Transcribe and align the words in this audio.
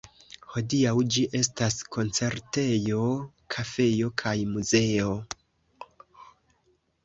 Hodiaŭ 0.53 0.93
ĝi 1.15 1.25
estas 1.39 1.77
koncertejo, 1.97 3.03
kafejo 3.57 4.13
kaj 4.25 4.35
muzeo. 4.57 5.15